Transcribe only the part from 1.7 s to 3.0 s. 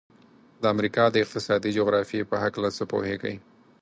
جغرافیې په هلکه څه